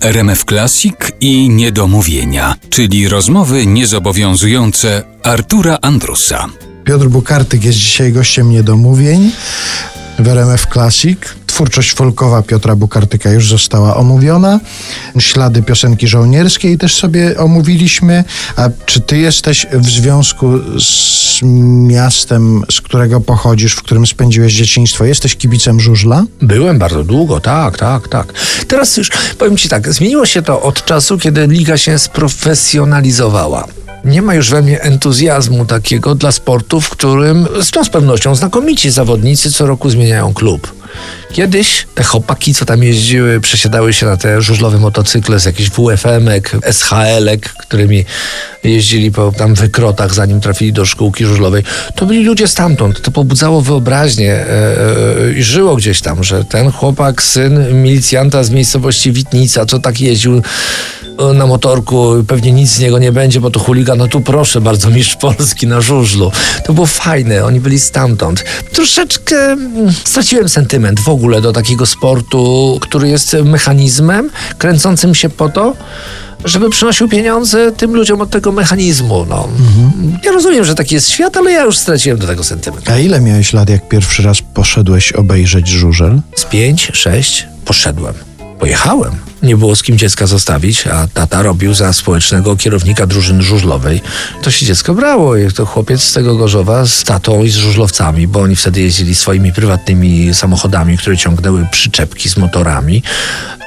[0.00, 6.46] RMF Classic i Niedomówienia, czyli rozmowy niezobowiązujące Artura Andrusa.
[6.84, 9.30] Piotr Bukartyk jest dzisiaj gościem Niedomówień
[10.18, 11.18] w RMF Classic.
[11.58, 14.60] Twórczość folkowa Piotra Bukartyka już została omówiona.
[15.18, 18.24] Ślady piosenki żołnierskiej też sobie omówiliśmy.
[18.56, 21.40] A czy ty jesteś w związku z
[21.86, 25.04] miastem, z którego pochodzisz, w którym spędziłeś dzieciństwo?
[25.04, 26.24] Jesteś kibicem żużla?
[26.42, 28.32] Byłem bardzo długo, tak, tak, tak.
[28.68, 33.64] Teraz już powiem Ci tak, zmieniło się to od czasu, kiedy liga się sprofesjonalizowała.
[34.04, 38.90] Nie ma już we mnie entuzjazmu takiego dla sportu, w którym z z pewnością znakomici
[38.90, 40.77] zawodnicy co roku zmieniają klub.
[41.32, 46.58] Kiedyś te chłopaki, co tam jeździły, przesiadały się na te żużlowe motocykle z jakichś WFM-ek,
[46.62, 48.04] SHL-ek, którymi
[48.64, 51.62] jeździli po tam wykrotach, zanim trafili do szkółki żużlowej.
[51.94, 53.02] To byli ludzie stamtąd.
[53.02, 58.50] To pobudzało wyobraźnię e, e, i żyło gdzieś tam, że ten chłopak, syn milicjanta z
[58.50, 60.42] miejscowości Witnica, co tak jeździł
[61.34, 64.90] na motorku, pewnie nic z niego nie będzie, bo to chuligan, no tu proszę bardzo,
[64.90, 66.32] mistrz Polski na żużlu.
[66.66, 68.44] To było fajne, oni byli stamtąd.
[68.72, 75.48] Troszeczkę mm, straciłem sentyment w ogóle do takiego sportu, który jest mechanizmem kręcącym się po
[75.48, 75.74] to,
[76.44, 79.26] żeby przynosił pieniądze tym ludziom od tego mechanizmu.
[79.28, 79.48] No.
[79.58, 80.18] Mhm.
[80.24, 82.90] Ja rozumiem, że taki jest świat, ale ja już straciłem do tego sentyment.
[82.90, 86.20] A ile miałeś lat, jak pierwszy raz poszedłeś obejrzeć żużel?
[86.36, 88.27] Z pięć, sześć poszedłem.
[88.58, 89.12] Pojechałem.
[89.42, 94.00] Nie było z kim dziecka zostawić, a tata robił za społecznego kierownika drużyny żużlowej.
[94.42, 95.36] To się dziecko brało.
[95.36, 99.14] I to chłopiec z tego Gorzowa z tatą i z żużlowcami, bo oni wtedy jeździli
[99.14, 103.02] swoimi prywatnymi samochodami, które ciągnęły przyczepki z motorami.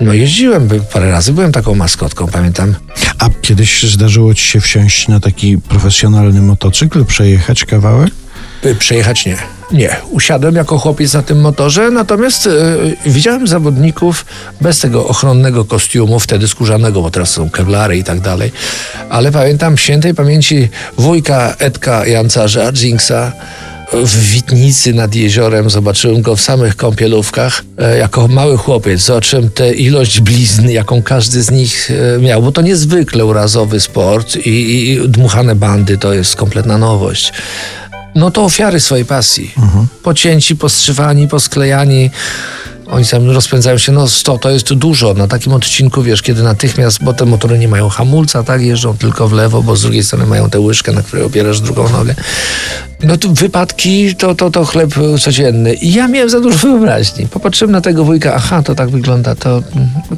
[0.00, 2.74] No jeździłem parę razy, byłem taką maskotką, pamiętam.
[3.18, 8.10] A kiedyś zdarzyło ci się wsiąść na taki profesjonalny motocykl, przejechać kawałek?
[8.64, 9.36] Y, przejechać nie.
[9.72, 12.50] Nie, usiadłem jako chłopiec na tym motorze, natomiast y,
[13.06, 14.26] widziałem zawodników
[14.60, 18.52] bez tego ochronnego kostiumu, wtedy skórzanego, bo teraz są kevlary i tak dalej.
[19.10, 23.32] Ale pamiętam świętej pamięci wujka Edka Jancarza, Jinksa,
[23.92, 27.64] w Witnicy nad jeziorem, zobaczyłem go w samych kąpielówkach.
[27.78, 32.52] E, jako mały chłopiec zobaczyłem tę ilość blizn, jaką każdy z nich e, miał, bo
[32.52, 37.32] to niezwykle urazowy sport i, i dmuchane bandy to jest kompletna nowość
[38.14, 39.52] no to ofiary swojej pasji.
[39.58, 39.86] Mhm.
[40.02, 42.10] Pocięci, postrzywani, posklejani.
[42.92, 47.04] Oni tam rozpędzają się, no 100 to jest dużo na takim odcinku, wiesz, kiedy natychmiast,
[47.04, 50.26] bo te motory nie mają hamulca, tak, jeżdżą tylko w lewo, bo z drugiej strony
[50.26, 52.14] mają tę łyżkę, na której opierasz drugą nogę.
[53.02, 55.74] No to wypadki to, to, to chleb codzienny.
[55.74, 57.26] I ja miałem za dużo wyobraźni.
[57.26, 59.62] Popatrzyłem na tego wujka, aha, to tak wygląda, to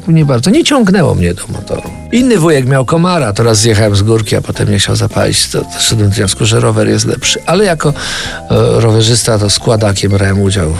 [0.07, 0.49] nie bardzo.
[0.49, 1.89] Nie ciągnęło mnie do motoru.
[2.11, 5.47] Inny wujek miał komara, to raz zjechałem z górki, a potem nie chciał zapalić.
[5.47, 7.39] To doszedłem do wniosku, że rower jest lepszy.
[7.45, 7.93] Ale jako e,
[8.79, 10.73] rowerzysta to składakiem brałem udział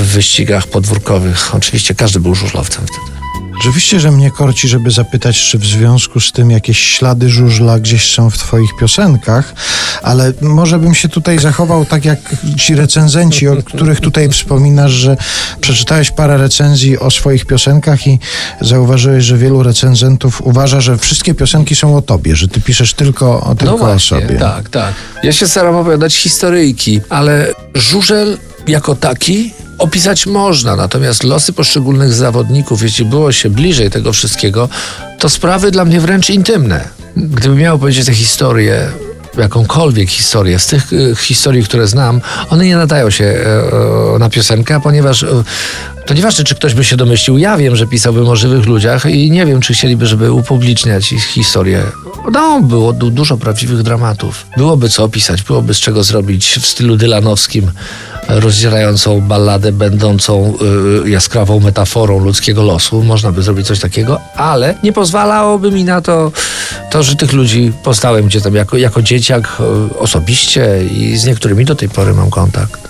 [0.00, 1.54] w wyścigach podwórkowych.
[1.54, 3.20] Oczywiście każdy był żużlowcem wtedy.
[3.60, 8.14] Rzeczywiście, że mnie korci, żeby zapytać, czy w związku z tym jakieś ślady żużla gdzieś
[8.14, 9.54] są w Twoich piosenkach,
[10.02, 12.18] ale może bym się tutaj zachował tak jak
[12.56, 15.16] ci recenzenci, o których tutaj wspominasz, że
[15.60, 18.18] przeczytałeś parę recenzji o swoich piosenkach i
[18.60, 23.54] zauważyłeś, że wielu recenzentów uważa, że wszystkie piosenki są o Tobie, że Ty piszesz tylko,
[23.58, 24.38] tylko no właśnie, o sobie.
[24.38, 24.94] Tak, tak.
[25.22, 32.82] Ja się staram opowiadać historyjki, ale żużel jako taki opisać można, natomiast losy poszczególnych zawodników,
[32.82, 34.68] jeśli było się bliżej tego wszystkiego,
[35.18, 36.88] to sprawy dla mnie wręcz intymne.
[37.16, 38.86] Gdybym miał powiedzieć tę historię,
[39.38, 42.20] jakąkolwiek historię, z tych y, historii, które znam,
[42.50, 45.26] one nie nadają się y, na piosenkę, ponieważ y,
[46.10, 47.38] to nieważne, czy ktoś by się domyślił.
[47.38, 51.24] Ja wiem, że pisałbym o żywych ludziach i nie wiem, czy chcieliby, żeby upubliczniać ich
[51.24, 51.82] historię.
[52.32, 54.46] No, było du dużo prawdziwych dramatów.
[54.56, 57.70] Byłoby co opisać, byłoby z czego zrobić w stylu dylanowskim
[58.28, 60.54] rozdzierającą balladę, będącą
[61.04, 63.02] y, jaskrawą metaforą ludzkiego losu.
[63.02, 66.32] Można by zrobić coś takiego, ale nie pozwalałoby mi na to,
[66.90, 69.56] to że tych ludzi poznałem gdzie tam jako, jako dzieciak
[69.92, 72.89] y, osobiście i z niektórymi do tej pory mam kontakt.